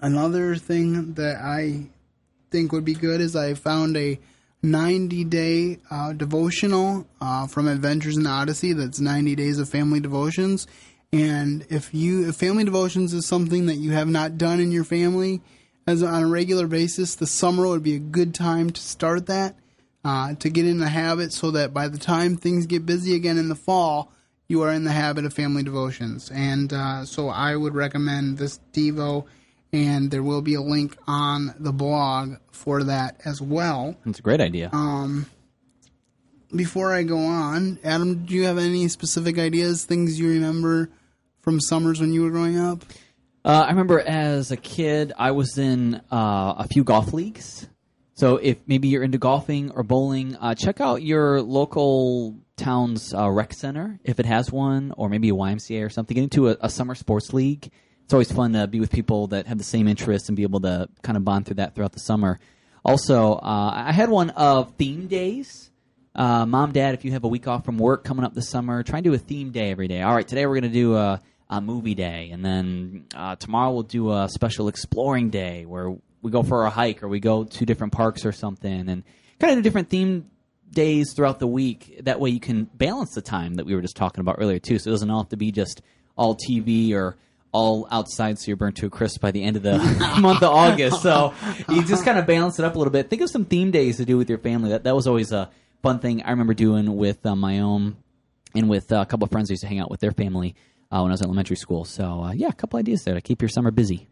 another 0.00 0.56
thing 0.56 1.14
that 1.14 1.36
I 1.36 1.86
think 2.50 2.72
would 2.72 2.84
be 2.84 2.94
good 2.94 3.20
is 3.20 3.36
I 3.36 3.54
found 3.54 3.96
a 3.96 4.18
90 4.62 5.24
day 5.24 5.78
uh, 5.90 6.12
devotional 6.12 7.06
uh, 7.20 7.46
from 7.46 7.66
Adventures 7.66 8.16
in 8.16 8.26
Odyssey 8.26 8.72
that's 8.72 9.00
90 9.00 9.34
days 9.34 9.58
of 9.58 9.68
family 9.68 10.00
devotions. 10.00 10.66
And 11.12 11.66
if 11.70 11.94
you 11.94 12.28
if 12.28 12.36
family 12.36 12.64
devotions 12.64 13.14
is 13.14 13.26
something 13.26 13.66
that 13.66 13.76
you 13.76 13.92
have 13.92 14.08
not 14.08 14.38
done 14.38 14.60
in 14.60 14.70
your 14.70 14.84
family 14.84 15.40
as 15.86 16.02
on 16.02 16.22
a 16.22 16.28
regular 16.28 16.66
basis, 16.66 17.14
the 17.14 17.26
summer 17.26 17.66
would 17.66 17.82
be 17.82 17.94
a 17.94 18.00
good 18.00 18.34
time 18.34 18.70
to 18.70 18.80
start 18.80 19.26
that 19.26 19.56
uh, 20.04 20.34
to 20.34 20.48
get 20.48 20.66
in 20.66 20.78
the 20.78 20.88
habit, 20.88 21.32
so 21.32 21.50
that 21.50 21.74
by 21.74 21.88
the 21.88 21.98
time 21.98 22.36
things 22.36 22.66
get 22.66 22.86
busy 22.86 23.14
again 23.14 23.38
in 23.38 23.48
the 23.48 23.54
fall, 23.54 24.12
you 24.48 24.62
are 24.62 24.72
in 24.72 24.84
the 24.84 24.92
habit 24.92 25.24
of 25.24 25.32
family 25.32 25.62
devotions. 25.62 26.30
And 26.34 26.72
uh, 26.72 27.04
so 27.04 27.28
I 27.28 27.54
would 27.54 27.74
recommend 27.74 28.38
this 28.38 28.58
Devo, 28.72 29.26
and 29.72 30.10
there 30.10 30.22
will 30.22 30.42
be 30.42 30.54
a 30.54 30.60
link 30.60 30.96
on 31.06 31.54
the 31.58 31.72
blog 31.72 32.36
for 32.50 32.82
that 32.84 33.20
as 33.24 33.40
well. 33.40 33.94
That's 34.04 34.18
a 34.18 34.22
great 34.22 34.40
idea. 34.40 34.70
Um, 34.72 35.26
before 36.54 36.92
I 36.92 37.04
go 37.04 37.18
on, 37.18 37.78
Adam, 37.84 38.24
do 38.24 38.34
you 38.34 38.44
have 38.44 38.58
any 38.58 38.88
specific 38.88 39.38
ideas, 39.38 39.84
things 39.84 40.18
you 40.18 40.30
remember 40.30 40.90
from 41.42 41.60
summers 41.60 42.00
when 42.00 42.12
you 42.12 42.22
were 42.22 42.30
growing 42.30 42.58
up? 42.58 42.84
Uh, 43.44 43.64
I 43.66 43.70
remember 43.70 44.00
as 44.00 44.50
a 44.50 44.56
kid, 44.56 45.12
I 45.16 45.30
was 45.30 45.56
in 45.56 45.94
uh, 46.10 46.54
a 46.58 46.66
few 46.68 46.84
golf 46.84 47.12
leagues. 47.12 47.66
So 48.20 48.36
if 48.36 48.58
maybe 48.66 48.88
you're 48.88 49.02
into 49.02 49.16
golfing 49.16 49.70
or 49.70 49.82
bowling, 49.82 50.36
uh, 50.36 50.54
check 50.54 50.78
out 50.78 51.02
your 51.02 51.40
local 51.40 52.36
town's 52.58 53.14
uh, 53.14 53.30
rec 53.30 53.54
center 53.54 53.98
if 54.04 54.20
it 54.20 54.26
has 54.26 54.52
one, 54.52 54.92
or 54.98 55.08
maybe 55.08 55.30
a 55.30 55.32
YMCA 55.32 55.82
or 55.86 55.88
something. 55.88 56.14
Get 56.14 56.24
into 56.24 56.50
a, 56.50 56.56
a 56.60 56.68
summer 56.68 56.94
sports 56.94 57.32
league. 57.32 57.72
It's 58.04 58.12
always 58.12 58.30
fun 58.30 58.52
to 58.52 58.66
be 58.66 58.78
with 58.78 58.92
people 58.92 59.28
that 59.28 59.46
have 59.46 59.56
the 59.56 59.64
same 59.64 59.88
interests 59.88 60.28
and 60.28 60.36
be 60.36 60.42
able 60.42 60.60
to 60.60 60.90
kind 61.00 61.16
of 61.16 61.24
bond 61.24 61.46
through 61.46 61.54
that 61.54 61.74
throughout 61.74 61.92
the 61.92 62.00
summer. 62.00 62.38
Also, 62.84 63.36
uh, 63.36 63.72
I 63.74 63.92
had 63.92 64.10
one 64.10 64.28
of 64.28 64.74
theme 64.76 65.06
days. 65.06 65.70
Uh, 66.14 66.44
Mom, 66.44 66.72
Dad, 66.72 66.92
if 66.92 67.06
you 67.06 67.12
have 67.12 67.24
a 67.24 67.28
week 67.28 67.48
off 67.48 67.64
from 67.64 67.78
work 67.78 68.04
coming 68.04 68.26
up 68.26 68.34
this 68.34 68.50
summer, 68.50 68.82
try 68.82 68.98
and 68.98 69.04
do 69.04 69.14
a 69.14 69.18
theme 69.18 69.50
day 69.50 69.70
every 69.70 69.88
day. 69.88 70.02
All 70.02 70.14
right, 70.14 70.28
today 70.28 70.44
we're 70.44 70.60
going 70.60 70.70
to 70.70 70.78
do 70.78 70.94
a, 70.94 71.22
a 71.48 71.62
movie 71.62 71.94
day, 71.94 72.28
and 72.32 72.44
then 72.44 73.06
uh, 73.14 73.36
tomorrow 73.36 73.72
we'll 73.72 73.82
do 73.82 74.12
a 74.12 74.28
special 74.28 74.68
exploring 74.68 75.30
day 75.30 75.64
where 75.64 75.96
we 76.22 76.30
go 76.30 76.42
for 76.42 76.64
a 76.64 76.70
hike 76.70 77.02
or 77.02 77.08
we 77.08 77.20
go 77.20 77.44
to 77.44 77.66
different 77.66 77.92
parks 77.92 78.24
or 78.24 78.32
something, 78.32 78.88
and 78.88 79.02
kind 79.38 79.52
of 79.52 79.58
do 79.58 79.62
different 79.62 79.88
theme 79.88 80.30
days 80.70 81.12
throughout 81.14 81.38
the 81.38 81.46
week. 81.46 82.00
That 82.02 82.20
way 82.20 82.30
you 82.30 82.40
can 82.40 82.64
balance 82.64 83.14
the 83.14 83.22
time 83.22 83.54
that 83.54 83.66
we 83.66 83.74
were 83.74 83.82
just 83.82 83.96
talking 83.96 84.20
about 84.20 84.36
earlier 84.38 84.58
too. 84.58 84.78
So 84.78 84.90
it 84.90 84.92
doesn't 84.92 85.10
all 85.10 85.22
have 85.22 85.30
to 85.30 85.36
be 85.36 85.52
just 85.52 85.82
all 86.16 86.36
TV 86.36 86.92
or 86.92 87.16
all 87.52 87.88
outside 87.90 88.38
so 88.38 88.46
you're 88.46 88.56
burnt 88.56 88.76
to 88.76 88.86
a 88.86 88.90
crisp 88.90 89.20
by 89.20 89.32
the 89.32 89.42
end 89.42 89.56
of 89.56 89.62
the 89.62 89.78
month 90.20 90.42
of 90.42 90.52
August. 90.52 91.02
So 91.02 91.34
you 91.68 91.84
just 91.84 92.04
kind 92.04 92.18
of 92.18 92.26
balance 92.26 92.58
it 92.58 92.64
up 92.64 92.74
a 92.74 92.78
little 92.78 92.92
bit. 92.92 93.10
Think 93.10 93.22
of 93.22 93.30
some 93.30 93.44
theme 93.44 93.70
days 93.70 93.96
to 93.96 94.04
do 94.04 94.16
with 94.16 94.28
your 94.28 94.38
family. 94.38 94.70
That 94.70 94.84
that 94.84 94.94
was 94.94 95.06
always 95.06 95.32
a 95.32 95.50
fun 95.82 95.98
thing 95.98 96.22
I 96.22 96.30
remember 96.30 96.54
doing 96.54 96.96
with 96.96 97.24
uh, 97.24 97.34
my 97.34 97.60
own 97.60 97.96
and 98.54 98.68
with 98.68 98.92
uh, 98.92 99.00
a 99.00 99.06
couple 99.06 99.24
of 99.24 99.30
friends 99.30 99.50
I 99.50 99.54
used 99.54 99.62
to 99.62 99.68
hang 99.68 99.80
out 99.80 99.90
with 99.90 100.00
their 100.00 100.12
family 100.12 100.54
uh, 100.92 101.00
when 101.00 101.10
I 101.10 101.14
was 101.14 101.20
in 101.20 101.26
elementary 101.26 101.56
school. 101.56 101.84
So 101.84 102.22
uh, 102.22 102.32
yeah, 102.32 102.48
a 102.48 102.52
couple 102.52 102.78
ideas 102.78 103.02
there 103.04 103.14
to 103.14 103.20
keep 103.20 103.42
your 103.42 103.48
summer 103.48 103.70
busy. 103.70 104.09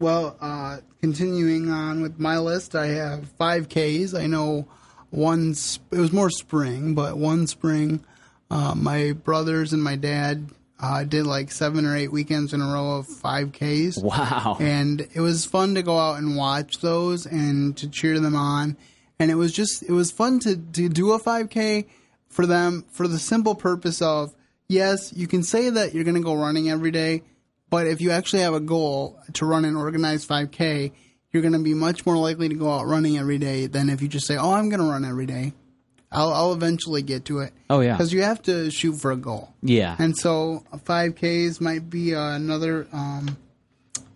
Well, 0.00 0.36
uh, 0.40 0.78
continuing 1.02 1.70
on 1.70 2.00
with 2.00 2.18
my 2.18 2.38
list, 2.38 2.74
I 2.74 2.86
have 2.86 3.28
five 3.38 3.68
Ks. 3.68 4.14
I 4.14 4.26
know 4.26 4.66
one. 5.10 5.54
Sp- 5.54 5.92
it 5.92 5.98
was 5.98 6.10
more 6.10 6.30
spring, 6.30 6.94
but 6.94 7.18
one 7.18 7.46
spring, 7.46 8.02
uh, 8.50 8.74
my 8.74 9.12
brothers 9.12 9.74
and 9.74 9.82
my 9.82 9.96
dad 9.96 10.48
uh, 10.80 11.04
did 11.04 11.26
like 11.26 11.52
seven 11.52 11.84
or 11.84 11.94
eight 11.94 12.10
weekends 12.10 12.54
in 12.54 12.62
a 12.62 12.72
row 12.72 12.96
of 12.96 13.06
five 13.06 13.52
Ks. 13.52 13.98
Wow. 13.98 14.56
And 14.58 15.06
it 15.12 15.20
was 15.20 15.44
fun 15.44 15.74
to 15.74 15.82
go 15.82 15.98
out 15.98 16.16
and 16.16 16.34
watch 16.34 16.78
those 16.78 17.26
and 17.26 17.76
to 17.76 17.86
cheer 17.86 18.18
them 18.20 18.34
on. 18.34 18.78
And 19.18 19.30
it 19.30 19.34
was 19.34 19.52
just 19.52 19.82
it 19.82 19.92
was 19.92 20.10
fun 20.10 20.38
to 20.40 20.56
to 20.56 20.88
do 20.88 21.12
a 21.12 21.18
five 21.18 21.50
K 21.50 21.86
for 22.28 22.46
them 22.46 22.86
for 22.90 23.06
the 23.06 23.18
simple 23.18 23.54
purpose 23.54 24.00
of 24.00 24.34
yes, 24.66 25.12
you 25.14 25.26
can 25.26 25.42
say 25.42 25.68
that 25.68 25.92
you're 25.92 26.04
going 26.04 26.16
to 26.16 26.22
go 26.22 26.34
running 26.34 26.70
every 26.70 26.90
day, 26.90 27.22
but 27.70 27.86
if 27.86 28.00
you 28.00 28.10
actually 28.10 28.42
have 28.42 28.54
a 28.54 28.60
goal 28.60 29.18
to 29.34 29.46
run 29.46 29.64
an 29.64 29.76
organized 29.76 30.28
5K, 30.28 30.92
you're 31.30 31.42
going 31.42 31.54
to 31.54 31.60
be 31.60 31.74
much 31.74 32.04
more 32.04 32.16
likely 32.16 32.48
to 32.48 32.54
go 32.54 32.70
out 32.70 32.86
running 32.86 33.16
every 33.16 33.38
day 33.38 33.66
than 33.66 33.88
if 33.88 34.02
you 34.02 34.08
just 34.08 34.26
say, 34.26 34.36
"Oh, 34.36 34.52
I'm 34.52 34.68
going 34.68 34.80
to 34.80 34.86
run 34.86 35.04
every 35.04 35.26
day." 35.26 35.54
I'll, 36.12 36.32
I'll 36.32 36.52
eventually 36.52 37.02
get 37.02 37.26
to 37.26 37.38
it. 37.40 37.52
Oh, 37.68 37.80
yeah. 37.80 37.92
because 37.92 38.12
you 38.12 38.22
have 38.22 38.42
to 38.42 38.70
shoot 38.70 38.94
for 38.94 39.12
a 39.12 39.16
goal. 39.16 39.54
Yeah. 39.62 39.94
And 39.98 40.16
so 40.18 40.64
5Ks 40.74 41.60
might 41.60 41.88
be 41.88 42.14
uh, 42.14 42.34
another 42.34 42.88
um, 42.92 43.36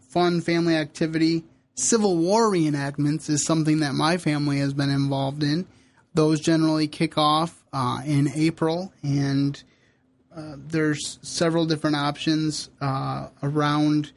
fun 0.09 0.41
family 0.41 0.75
activity. 0.75 1.45
Civil 1.77 2.17
War 2.17 2.51
reenactments 2.51 3.31
is 3.31 3.45
something 3.45 3.81
that 3.81 3.95
my 3.95 4.17
family 4.17 4.59
has 4.59 4.75
been 4.75 4.91
involved 4.91 5.43
in. 5.43 5.67
Those 6.15 6.41
generally 6.41 6.89
kick 6.89 7.19
off 7.19 7.65
uh, 7.73 8.01
in 8.05 8.31
April, 8.35 8.93
and 9.03 9.61
uh, 10.37 10.57
there's 10.57 11.19
several 11.23 11.67
different 11.67 11.97
options 11.97 12.71
uh, 12.81 13.29
around 13.43 14.13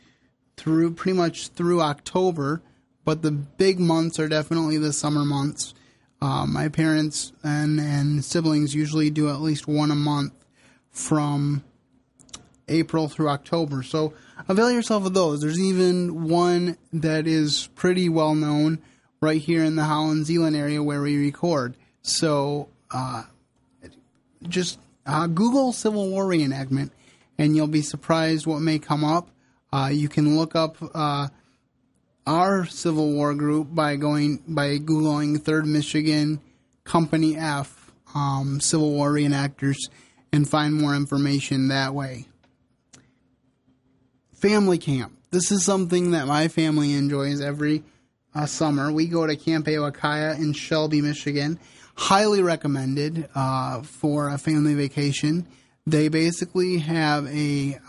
through 0.55 0.93
pretty 0.93 1.17
much 1.17 1.49
through 1.49 1.81
October. 1.81 2.61
But 3.05 3.21
the 3.21 3.31
big 3.31 3.79
months 3.79 4.19
are 4.19 4.27
definitely 4.27 4.77
the 4.77 4.91
summer 4.91 5.23
months. 5.23 5.73
Uh, 6.21 6.45
my 6.45 6.67
parents 6.67 7.31
and, 7.43 7.79
and 7.79 8.25
siblings 8.25 8.73
usually 8.75 9.09
do 9.09 9.29
at 9.29 9.39
least 9.39 9.67
one 9.67 9.91
a 9.91 9.95
month 9.95 10.33
from 10.89 11.63
April 12.67 13.07
through 13.07 13.29
October. 13.29 13.83
So 13.83 14.13
avail 14.49 14.71
yourself 14.71 15.05
of 15.05 15.13
those. 15.13 15.41
There's 15.41 15.59
even 15.59 16.27
one 16.27 16.77
that 16.91 17.27
is 17.27 17.69
pretty 17.75 18.09
well 18.09 18.35
known 18.35 18.79
right 19.21 19.41
here 19.41 19.63
in 19.63 19.75
the 19.75 19.85
Holland 19.85 20.25
Zeeland 20.25 20.55
area 20.55 20.81
where 20.81 21.01
we 21.01 21.17
record. 21.17 21.77
So 22.01 22.67
uh, 22.91 23.23
just 24.47 24.79
uh, 25.07 25.27
Google 25.27 25.71
Civil 25.71 26.09
War 26.09 26.25
reenactment 26.25 26.91
and 27.37 27.55
you'll 27.55 27.67
be 27.67 27.81
surprised 27.81 28.45
what 28.45 28.59
may 28.59 28.79
come 28.79 29.03
up. 29.03 29.29
Uh, 29.71 29.89
you 29.91 30.09
can 30.09 30.37
look 30.37 30.55
up 30.55 30.77
uh, 30.93 31.27
our 32.25 32.65
Civil 32.65 33.11
War 33.13 33.33
group 33.33 33.73
by 33.73 33.95
going 33.95 34.43
by 34.47 34.77
googling 34.77 35.41
Third 35.41 35.65
Michigan 35.65 36.41
Company 36.83 37.37
F 37.37 37.91
um, 38.15 38.59
Civil 38.59 38.91
War 38.91 39.11
reenactors 39.11 39.77
and 40.31 40.47
find 40.47 40.73
more 40.73 40.95
information 40.95 41.69
that 41.69 41.93
way. 41.93 42.27
Family 44.33 44.77
camp. 44.77 45.13
This 45.31 45.51
is 45.51 45.65
something 45.65 46.11
that 46.11 46.27
my 46.27 46.47
family 46.47 46.93
enjoys 46.93 47.41
every 47.41 47.83
uh, 48.33 48.45
summer. 48.45 48.91
We 48.91 49.07
go 49.07 49.25
to 49.25 49.35
Camp 49.35 49.65
Aowakiya 49.65 50.37
in 50.37 50.53
Shelby, 50.53 51.01
Michigan. 51.01 51.59
Highly 51.97 52.41
recommended 52.41 53.27
uh, 53.33 53.81
for 53.81 54.29
a 54.29 54.37
family 54.37 54.75
vacation. 54.75 55.47
They 55.85 56.09
basically 56.09 56.77
have 56.77 57.27
a 57.27 57.79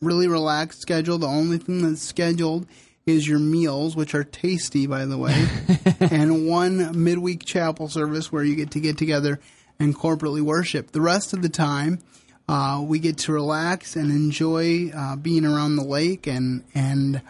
really 0.00 0.28
relaxed 0.28 0.82
schedule. 0.82 1.18
The 1.18 1.26
only 1.26 1.58
thing 1.58 1.82
that's 1.82 2.02
scheduled 2.02 2.66
is 3.06 3.26
your 3.26 3.38
meals, 3.38 3.96
which 3.96 4.14
are 4.14 4.24
tasty, 4.24 4.86
by 4.86 5.06
the 5.06 5.16
way, 5.16 5.48
and 6.00 6.46
one 6.46 7.02
midweek 7.02 7.44
chapel 7.44 7.88
service 7.88 8.30
where 8.30 8.44
you 8.44 8.56
get 8.56 8.72
to 8.72 8.80
get 8.80 8.98
together 8.98 9.40
and 9.78 9.96
corporately 9.96 10.42
worship. 10.42 10.90
The 10.90 11.00
rest 11.00 11.32
of 11.32 11.42
the 11.42 11.48
time, 11.48 12.00
uh, 12.48 12.82
we 12.84 12.98
get 12.98 13.18
to 13.18 13.32
relax 13.32 13.96
and 13.96 14.10
enjoy 14.10 14.90
uh, 14.94 15.16
being 15.16 15.44
around 15.44 15.76
the 15.76 15.84
lake 15.84 16.26
and 16.26 16.64
and 16.74 17.22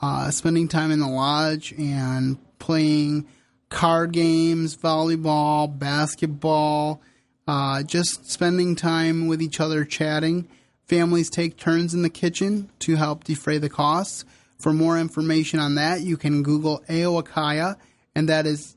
uh, 0.00 0.30
spending 0.30 0.68
time 0.68 0.90
in 0.90 1.00
the 1.00 1.08
lodge 1.08 1.72
and 1.78 2.38
playing 2.58 3.26
card 3.72 4.12
games, 4.12 4.76
volleyball, 4.76 5.66
basketball, 5.78 7.00
uh, 7.48 7.82
just 7.82 8.30
spending 8.30 8.76
time 8.76 9.26
with 9.26 9.42
each 9.42 9.58
other, 9.58 9.84
chatting. 9.84 10.46
Families 10.86 11.30
take 11.30 11.56
turns 11.56 11.94
in 11.94 12.02
the 12.02 12.10
kitchen 12.10 12.70
to 12.80 12.96
help 12.96 13.24
defray 13.24 13.58
the 13.58 13.70
costs. 13.70 14.24
For 14.58 14.72
more 14.72 14.98
information 14.98 15.58
on 15.58 15.74
that, 15.76 16.02
you 16.02 16.16
can 16.16 16.42
Google 16.42 16.84
Aowakiya, 16.88 17.76
and 18.14 18.28
that 18.28 18.46
is 18.46 18.76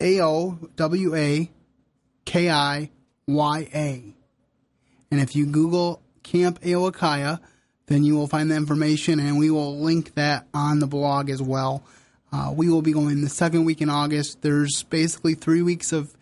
A 0.00 0.20
O 0.20 0.58
W 0.76 1.14
A 1.14 1.50
K 2.24 2.50
I 2.50 2.90
Y 3.26 3.68
A. 3.72 4.14
And 5.10 5.20
if 5.20 5.36
you 5.36 5.46
Google 5.46 6.02
Camp 6.22 6.60
Aowakiya, 6.60 7.40
then 7.86 8.02
you 8.02 8.16
will 8.16 8.26
find 8.26 8.50
the 8.50 8.56
information, 8.56 9.20
and 9.20 9.38
we 9.38 9.50
will 9.50 9.78
link 9.78 10.14
that 10.14 10.46
on 10.52 10.80
the 10.80 10.86
blog 10.86 11.30
as 11.30 11.40
well. 11.40 11.84
Uh, 12.32 12.52
we 12.54 12.70
will 12.70 12.82
be 12.82 12.92
going 12.92 13.20
the 13.20 13.28
second 13.28 13.64
week 13.64 13.82
in 13.82 13.90
August. 13.90 14.40
There's 14.40 14.82
basically 14.84 15.34
three 15.34 15.62
weeks 15.62 15.92
of 15.92 16.14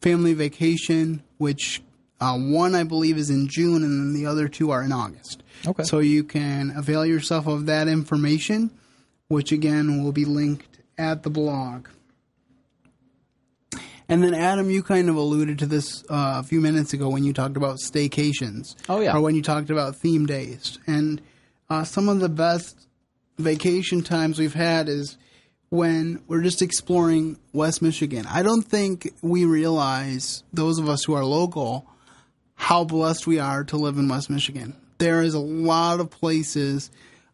family 0.00 0.32
vacation, 0.32 1.22
which 1.38 1.82
uh, 2.20 2.38
one 2.38 2.74
I 2.74 2.84
believe 2.84 3.16
is 3.16 3.30
in 3.30 3.48
June, 3.48 3.82
and 3.82 4.00
then 4.00 4.12
the 4.14 4.26
other 4.26 4.48
two 4.48 4.70
are 4.70 4.82
in 4.82 4.92
August. 4.92 5.42
Okay. 5.66 5.82
So 5.82 5.98
you 5.98 6.22
can 6.22 6.72
avail 6.76 7.04
yourself 7.04 7.46
of 7.46 7.66
that 7.66 7.88
information, 7.88 8.70
which 9.28 9.50
again 9.52 10.04
will 10.04 10.12
be 10.12 10.24
linked 10.24 10.78
at 10.96 11.24
the 11.24 11.30
blog. 11.30 11.88
And 14.08 14.22
then, 14.22 14.34
Adam, 14.34 14.70
you 14.70 14.84
kind 14.84 15.08
of 15.08 15.16
alluded 15.16 15.58
to 15.58 15.66
this 15.66 16.04
uh, 16.04 16.36
a 16.38 16.42
few 16.44 16.60
minutes 16.60 16.92
ago 16.92 17.08
when 17.08 17.24
you 17.24 17.32
talked 17.32 17.56
about 17.56 17.78
staycations. 17.78 18.76
Oh, 18.88 19.00
yeah. 19.00 19.16
Or 19.16 19.20
when 19.20 19.34
you 19.34 19.42
talked 19.42 19.68
about 19.68 19.96
theme 19.96 20.26
days. 20.26 20.78
And 20.86 21.20
uh, 21.68 21.82
some 21.82 22.08
of 22.08 22.20
the 22.20 22.28
best 22.28 22.86
vacation 23.36 24.02
times 24.02 24.38
we've 24.38 24.54
had 24.54 24.88
is 24.88 25.18
when 25.70 26.22
we're 26.28 26.42
just 26.42 26.62
exploring 26.62 27.38
West 27.52 27.82
Michigan. 27.82 28.26
I 28.28 28.42
don't 28.42 28.62
think 28.62 29.12
we 29.22 29.44
realize, 29.44 30.44
those 30.52 30.78
of 30.78 30.88
us 30.88 31.04
who 31.04 31.14
are 31.14 31.24
local, 31.24 31.86
how 32.54 32.84
blessed 32.84 33.26
we 33.26 33.38
are 33.38 33.64
to 33.64 33.76
live 33.76 33.98
in 33.98 34.08
West 34.08 34.30
Michigan. 34.30 34.76
There 34.98 35.22
is 35.22 35.34
a 35.34 35.40
lot 35.40 36.00
of 36.00 36.10
places 36.10 36.90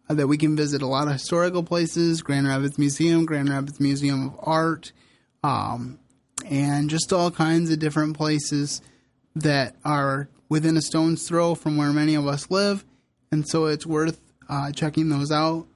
that 0.08 0.26
we 0.26 0.36
can 0.36 0.56
visit, 0.56 0.82
a 0.82 0.86
lot 0.86 1.06
of 1.06 1.12
historical 1.12 1.62
places, 1.62 2.22
Grand 2.22 2.46
Rapids 2.46 2.78
Museum, 2.78 3.24
Grand 3.24 3.48
Rapids 3.48 3.80
Museum 3.80 4.28
of 4.28 4.40
Art, 4.42 4.92
um, 5.44 5.98
and 6.44 6.90
just 6.90 7.12
all 7.12 7.30
kinds 7.30 7.70
of 7.70 7.78
different 7.78 8.16
places 8.16 8.82
that 9.36 9.76
are 9.84 10.28
within 10.48 10.76
a 10.76 10.82
stone's 10.82 11.26
throw 11.26 11.54
from 11.54 11.76
where 11.76 11.92
many 11.92 12.14
of 12.14 12.26
us 12.26 12.50
live. 12.50 12.84
And 13.30 13.48
so 13.48 13.66
it's 13.66 13.86
worth 13.86 14.20
uh, 14.48 14.72
checking 14.72 15.08
those 15.08 15.30
out. 15.30 15.66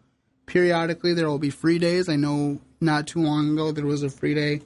Periodically, 0.47 1.13
there 1.13 1.29
will 1.29 1.39
be 1.39 1.51
free 1.51 1.79
days. 1.79 2.09
I 2.09 2.17
know 2.17 2.61
not 2.81 3.07
too 3.07 3.21
long 3.21 3.53
ago 3.53 3.73
there 3.73 3.87
was 3.87 4.03
a 4.03 4.11
free 4.11 4.35
day 4.35 4.63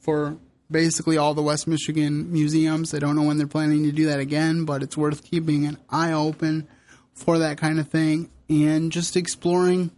for 0.00 0.36
basically 0.70 1.16
all 1.16 1.34
the 1.34 1.42
West 1.42 1.66
Michigan 1.66 2.32
museums. 2.32 2.94
I 2.94 2.98
don't 2.98 3.16
know 3.16 3.22
when 3.22 3.38
they're 3.38 3.46
planning 3.46 3.84
to 3.84 3.92
do 3.92 4.06
that 4.06 4.18
again, 4.18 4.64
but 4.64 4.82
it's 4.82 4.96
worth 4.96 5.24
keeping 5.24 5.66
an 5.66 5.78
eye 5.88 6.12
open 6.12 6.66
for 7.12 7.38
that 7.38 7.58
kind 7.58 7.78
of 7.78 7.88
thing 7.88 8.30
and 8.48 8.90
just 8.90 9.16
exploring 9.16 9.90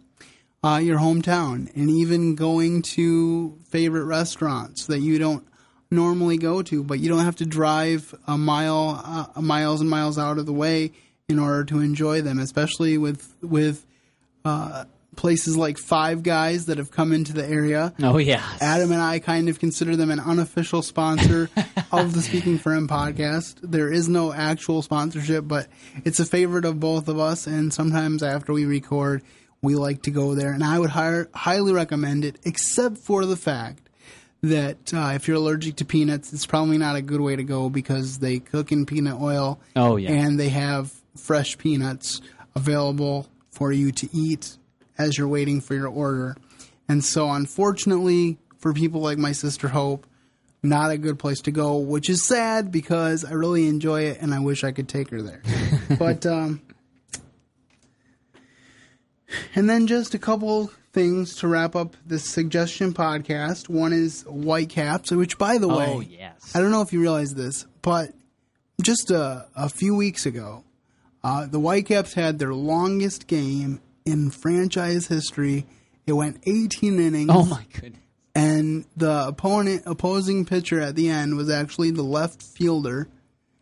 uh, 0.63 0.77
your 0.77 0.99
hometown 0.99 1.73
and 1.75 1.89
even 1.89 2.35
going 2.35 2.81
to 2.81 3.57
favorite 3.69 4.05
restaurants 4.05 4.85
that 4.87 4.99
you 4.99 5.17
don't 5.17 5.47
normally 5.89 6.37
go 6.37 6.61
to, 6.61 6.83
but 6.83 6.99
you 6.99 7.09
don't 7.09 7.23
have 7.23 7.37
to 7.37 7.45
drive 7.45 8.13
a 8.27 8.37
mile, 8.37 9.01
uh, 9.35 9.41
miles 9.41 9.81
and 9.81 9.89
miles 9.89 10.17
out 10.17 10.37
of 10.37 10.45
the 10.45 10.53
way 10.53 10.91
in 11.29 11.39
order 11.39 11.63
to 11.63 11.79
enjoy 11.79 12.21
them, 12.21 12.39
especially 12.39 12.97
with 12.97 13.33
with 13.41 13.85
uh, 14.45 14.85
places 15.17 15.57
like 15.57 15.77
Five 15.77 16.23
Guys 16.23 16.67
that 16.67 16.77
have 16.77 16.91
come 16.91 17.11
into 17.11 17.33
the 17.33 17.45
area. 17.45 17.93
Oh 18.01 18.17
yeah. 18.17 18.43
Adam 18.61 18.91
and 18.91 19.01
I 19.01 19.19
kind 19.19 19.49
of 19.49 19.59
consider 19.59 19.97
them 19.97 20.11
an 20.11 20.19
unofficial 20.19 20.81
sponsor 20.81 21.49
of 21.91 22.13
the 22.13 22.21
Speaking 22.21 22.57
for 22.57 22.73
Him 22.73 22.87
podcast. 22.87 23.55
There 23.61 23.91
is 23.91 24.07
no 24.07 24.31
actual 24.31 24.81
sponsorship, 24.81 25.45
but 25.47 25.67
it's 26.05 26.21
a 26.21 26.25
favorite 26.25 26.63
of 26.63 26.79
both 26.79 27.09
of 27.09 27.19
us. 27.19 27.47
And 27.47 27.73
sometimes 27.73 28.23
after 28.23 28.53
we 28.53 28.65
record, 28.65 29.23
we 29.61 29.75
like 29.75 30.03
to 30.03 30.11
go 30.11 30.35
there. 30.35 30.53
And 30.53 30.63
I 30.63 30.79
would 30.79 30.91
hire, 30.91 31.29
highly 31.33 31.73
recommend 31.73 32.23
it, 32.23 32.37
except 32.45 32.99
for 32.99 33.25
the 33.25 33.35
fact 33.35 33.89
that 34.43 34.93
uh, 34.93 35.11
if 35.15 35.27
you're 35.27 35.37
allergic 35.37 35.77
to 35.77 35.85
peanuts, 35.85 36.31
it's 36.31 36.45
probably 36.45 36.77
not 36.77 36.95
a 36.95 37.01
good 37.01 37.21
way 37.21 37.35
to 37.35 37.43
go 37.43 37.69
because 37.69 38.19
they 38.19 38.39
cook 38.39 38.71
in 38.71 38.85
peanut 38.85 39.19
oil. 39.19 39.59
Oh, 39.75 39.97
yeah. 39.97 40.11
And 40.11 40.39
they 40.39 40.49
have 40.49 40.93
fresh 41.15 41.57
peanuts 41.57 42.21
available 42.55 43.27
for 43.49 43.71
you 43.71 43.91
to 43.91 44.07
eat 44.13 44.56
as 44.97 45.17
you're 45.17 45.27
waiting 45.27 45.61
for 45.61 45.75
your 45.75 45.87
order. 45.87 46.35
And 46.89 47.03
so, 47.03 47.29
unfortunately, 47.31 48.37
for 48.57 48.73
people 48.73 49.01
like 49.01 49.17
my 49.17 49.31
sister 49.31 49.67
Hope, 49.67 50.07
not 50.63 50.91
a 50.91 50.97
good 50.97 51.19
place 51.19 51.41
to 51.41 51.51
go, 51.51 51.77
which 51.77 52.09
is 52.09 52.23
sad 52.23 52.71
because 52.71 53.23
I 53.23 53.33
really 53.33 53.67
enjoy 53.67 54.03
it 54.03 54.19
and 54.21 54.33
I 54.33 54.39
wish 54.39 54.63
I 54.63 54.71
could 54.71 54.87
take 54.87 55.09
her 55.09 55.21
there. 55.21 55.41
but, 55.99 56.25
um, 56.25 56.61
and 59.55 59.69
then 59.69 59.87
just 59.87 60.13
a 60.13 60.19
couple 60.19 60.71
things 60.93 61.35
to 61.35 61.47
wrap 61.47 61.75
up 61.75 61.95
this 62.05 62.27
suggestion 62.29 62.93
podcast. 62.93 63.69
One 63.69 63.93
is 63.93 64.23
Whitecaps, 64.23 65.11
which, 65.11 65.37
by 65.37 65.57
the 65.57 65.67
way, 65.67 65.85
Oh 65.89 65.99
yes. 65.99 66.55
I 66.55 66.59
don't 66.59 66.71
know 66.71 66.81
if 66.81 66.93
you 66.93 67.01
realize 67.01 67.35
this, 67.35 67.65
but 67.81 68.11
just 68.81 69.11
a, 69.11 69.47
a 69.55 69.69
few 69.69 69.95
weeks 69.95 70.25
ago, 70.25 70.63
uh, 71.23 71.45
the 71.45 71.59
Whitecaps 71.59 72.13
had 72.13 72.39
their 72.39 72.53
longest 72.53 73.27
game 73.27 73.81
in 74.07 74.31
franchise 74.31 75.07
history. 75.07 75.65
It 76.05 76.13
went 76.13 76.41
18 76.47 76.99
innings, 76.99 77.29
Oh 77.33 77.43
my 77.45 77.65
goodness. 77.73 77.99
and 78.33 78.85
the 78.95 79.27
opponent 79.27 79.83
opposing 79.85 80.45
pitcher 80.45 80.79
at 80.79 80.95
the 80.95 81.09
end 81.09 81.35
was 81.35 81.49
actually 81.49 81.91
the 81.91 82.03
left 82.03 82.41
fielder 82.41 83.09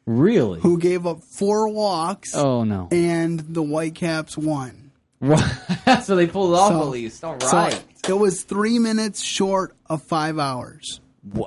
Really? 0.06 0.60
who 0.60 0.78
gave 0.78 1.08
up 1.08 1.24
four 1.24 1.70
walks, 1.70 2.36
Oh 2.36 2.64
no. 2.64 2.88
and 2.92 3.40
the 3.40 3.64
Whitecaps 3.64 4.38
won. 4.38 4.92
so 6.04 6.16
they 6.16 6.28
pulled 6.28 6.54
off 6.56 6.72
So- 6.72 6.82
at 6.82 6.88
least. 6.90 7.24
All 7.24 7.40
So 7.40 7.58
right. 7.58 7.84
it 8.08 8.14
was 8.14 8.44
three 8.44 8.78
minutes 8.78 9.24
short 9.24 9.76
of 9.88 10.04
five 10.04 10.38
hours. 10.38 11.00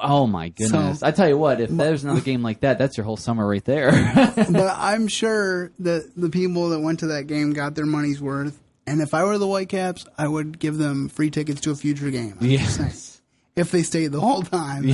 Oh 0.03 0.27
my 0.27 0.49
goodness. 0.49 0.99
So- 0.99 1.07
I 1.07 1.13
tell 1.13 1.29
you 1.29 1.39
what, 1.39 1.61
if 1.61 1.71
there's 1.71 2.03
another 2.03 2.21
game 2.21 2.43
like 2.43 2.61
that, 2.61 2.79
that's 2.79 2.97
your 2.97 3.05
whole 3.05 3.17
summer 3.17 3.47
right 3.47 3.65
there. 3.65 3.93
but 4.51 4.75
I'm 4.77 5.07
sure 5.07 5.71
that 5.79 6.11
the 6.17 6.29
people 6.31 6.71
that 6.71 6.81
went 6.81 6.99
to 7.01 7.07
that 7.09 7.29
game 7.29 7.53
got 7.53 7.77
their 7.77 7.87
money's 7.87 8.21
worth. 8.21 8.61
And 8.89 9.03
if 9.03 9.13
I 9.13 9.25
were 9.25 9.37
the 9.37 9.47
Whitecaps, 9.47 10.07
I 10.17 10.27
would 10.27 10.59
give 10.59 10.79
them 10.79 11.09
free 11.09 11.31
tickets 11.31 11.61
to 11.63 11.71
a 11.71 11.75
future 11.75 12.11
game. 12.11 12.37
I'm 12.41 12.47
yes. 12.47 13.21
If 13.55 13.71
they 13.71 13.83
stayed 13.83 14.13
the 14.13 14.21
whole 14.21 14.43
time. 14.43 14.89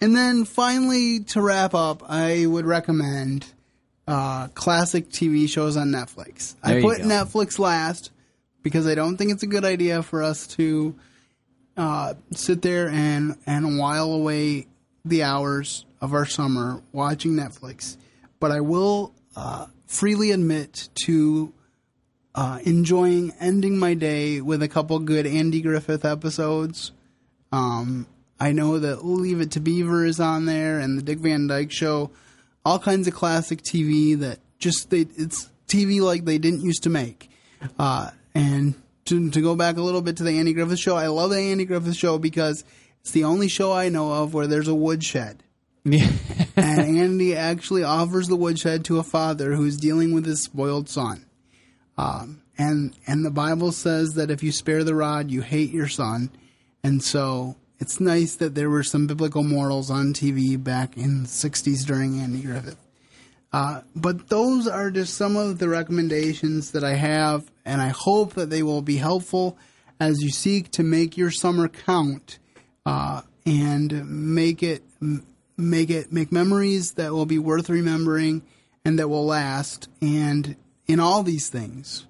and 0.00 0.16
then 0.16 0.44
finally, 0.44 1.20
to 1.20 1.40
wrap 1.40 1.74
up, 1.74 2.02
I 2.10 2.44
would 2.46 2.66
recommend 2.66 3.46
uh, 4.08 4.48
classic 4.48 5.10
TV 5.10 5.48
shows 5.48 5.76
on 5.76 5.88
Netflix. 5.88 6.56
There 6.64 6.78
I 6.78 6.82
put. 6.82 6.98
Netflix 6.98 7.58
last 7.58 8.10
because 8.62 8.86
I 8.86 8.94
don't 8.94 9.16
think 9.16 9.30
it's 9.30 9.42
a 9.44 9.46
good 9.46 9.64
idea 9.64 10.02
for 10.02 10.22
us 10.22 10.46
to 10.48 10.96
uh, 11.76 12.14
sit 12.32 12.62
there 12.62 12.88
and, 12.88 13.36
and 13.46 13.78
while 13.78 14.12
away 14.12 14.66
the 15.04 15.22
hours 15.22 15.86
of 16.00 16.14
our 16.14 16.26
summer 16.26 16.82
watching 16.90 17.32
Netflix. 17.32 17.96
But 18.40 18.50
I 18.50 18.60
will 18.60 19.14
uh, 19.36 19.66
freely 19.86 20.32
admit 20.32 20.88
to 21.04 21.52
uh, 22.38 22.60
enjoying 22.64 23.32
ending 23.40 23.76
my 23.76 23.94
day 23.94 24.40
with 24.40 24.62
a 24.62 24.68
couple 24.68 24.96
good 25.00 25.26
Andy 25.26 25.60
Griffith 25.60 26.04
episodes. 26.04 26.92
Um, 27.50 28.06
I 28.38 28.52
know 28.52 28.78
that 28.78 29.04
Leave 29.04 29.40
It 29.40 29.50
to 29.52 29.60
Beaver 29.60 30.04
is 30.04 30.20
on 30.20 30.44
there 30.44 30.78
and 30.78 30.96
the 30.96 31.02
Dick 31.02 31.18
Van 31.18 31.48
Dyke 31.48 31.72
Show, 31.72 32.12
all 32.64 32.78
kinds 32.78 33.08
of 33.08 33.14
classic 33.14 33.62
TV 33.62 34.16
that 34.20 34.38
just 34.60 34.88
they 34.90 35.00
it's 35.16 35.50
TV 35.66 36.00
like 36.00 36.26
they 36.26 36.38
didn't 36.38 36.60
used 36.60 36.84
to 36.84 36.90
make, 36.90 37.28
uh, 37.76 38.12
and 38.36 38.76
to, 39.06 39.30
to 39.30 39.40
go 39.40 39.56
back 39.56 39.76
a 39.76 39.82
little 39.82 40.00
bit 40.00 40.18
to 40.18 40.22
the 40.22 40.38
Andy 40.38 40.52
Griffith 40.52 40.78
Show, 40.78 40.94
I 40.94 41.08
love 41.08 41.30
the 41.30 41.40
Andy 41.40 41.64
Griffith 41.64 41.96
Show 41.96 42.18
because 42.18 42.62
it's 43.00 43.10
the 43.10 43.24
only 43.24 43.48
show 43.48 43.72
I 43.72 43.88
know 43.88 44.12
of 44.12 44.32
where 44.32 44.46
there's 44.46 44.68
a 44.68 44.76
woodshed. 44.76 45.42
Yeah. 45.82 46.12
and 46.56 46.98
Andy 46.98 47.34
actually 47.34 47.82
offers 47.82 48.28
the 48.28 48.36
woodshed 48.36 48.84
to 48.84 49.00
a 49.00 49.02
father 49.02 49.54
who's 49.54 49.76
dealing 49.76 50.12
with 50.14 50.24
his 50.24 50.44
spoiled 50.44 50.88
son. 50.88 51.24
Um, 51.98 52.42
and 52.56 52.94
and 53.06 53.24
the 53.24 53.30
Bible 53.30 53.72
says 53.72 54.14
that 54.14 54.30
if 54.30 54.42
you 54.42 54.52
spare 54.52 54.84
the 54.84 54.94
rod, 54.94 55.30
you 55.30 55.42
hate 55.42 55.70
your 55.70 55.88
son. 55.88 56.30
And 56.82 57.02
so 57.02 57.56
it's 57.78 58.00
nice 58.00 58.36
that 58.36 58.54
there 58.54 58.70
were 58.70 58.82
some 58.82 59.06
biblical 59.06 59.42
morals 59.42 59.90
on 59.90 60.14
TV 60.14 60.62
back 60.62 60.96
in 60.96 61.24
the 61.24 61.28
60s 61.28 61.84
during 61.84 62.18
Andy 62.18 62.40
Griffith. 62.40 62.78
Uh, 63.52 63.80
but 63.94 64.28
those 64.28 64.66
are 64.66 64.90
just 64.90 65.14
some 65.14 65.36
of 65.36 65.58
the 65.58 65.68
recommendations 65.68 66.72
that 66.72 66.84
I 66.84 66.94
have, 66.94 67.50
and 67.64 67.80
I 67.80 67.88
hope 67.88 68.34
that 68.34 68.50
they 68.50 68.62
will 68.62 68.82
be 68.82 68.96
helpful 68.96 69.56
as 69.98 70.22
you 70.22 70.30
seek 70.30 70.70
to 70.72 70.82
make 70.82 71.16
your 71.16 71.30
summer 71.30 71.68
count 71.68 72.38
uh, 72.84 73.22
and 73.46 74.34
make 74.34 74.62
it 74.62 74.82
make 75.56 75.90
it 75.90 76.12
make 76.12 76.30
memories 76.30 76.92
that 76.92 77.12
will 77.12 77.26
be 77.26 77.38
worth 77.38 77.68
remembering 77.68 78.42
and 78.84 78.98
that 78.98 79.08
will 79.08 79.26
last. 79.26 79.88
And 80.00 80.56
in 80.88 80.98
all 80.98 81.22
these 81.22 81.48
things, 81.48 82.06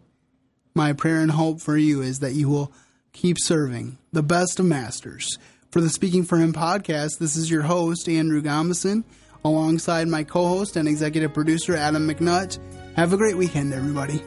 my 0.75 0.93
prayer 0.93 1.21
and 1.21 1.33
hope 1.33 1.61
for 1.61 1.77
you 1.77 2.01
is 2.01 2.21
that 2.21 2.35
you 2.35 2.49
will 2.49 2.73
keep 3.13 3.37
serving 3.41 3.99
the 4.13 4.23
best 4.23 4.61
of 4.61 4.67
masters. 4.67 5.37
For 5.71 5.81
the 5.81 5.91
Speaking 5.91 6.25
for 6.25 6.39
Him 6.39 6.53
podcast, 6.53 7.19
this 7.19 7.37
is 7.37 7.51
your 7.51 7.63
host, 7.63 8.09
Andrew 8.09 8.41
Gomison, 8.41 9.05
alongside 9.45 10.09
my 10.09 10.23
co 10.23 10.47
host 10.47 10.77
and 10.77 10.89
executive 10.89 11.35
producer, 11.35 11.77
Adam 11.77 12.09
McNutt. 12.09 12.59
Have 12.95 13.13
a 13.13 13.19
great 13.19 13.37
weekend, 13.37 13.75
everybody. 13.75 14.23